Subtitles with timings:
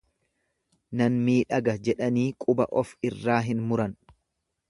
[1.01, 3.97] Nan miidhaga jedhanii quba of irraa hin muran.